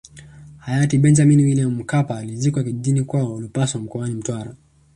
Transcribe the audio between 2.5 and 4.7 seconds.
kijijini kwao Lupaso mkoani Mtwara